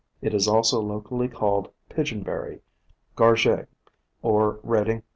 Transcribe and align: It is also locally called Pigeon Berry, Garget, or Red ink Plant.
It 0.19 0.33
is 0.33 0.47
also 0.47 0.79
locally 0.81 1.27
called 1.27 1.69
Pigeon 1.87 2.23
Berry, 2.23 2.63
Garget, 3.15 3.67
or 4.23 4.59
Red 4.63 4.87
ink 4.89 5.03
Plant. 5.03 5.05